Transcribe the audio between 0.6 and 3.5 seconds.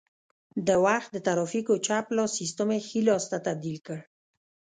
د وخت د ترافیکو چپ لاس سیسټم یې ښي لاس ته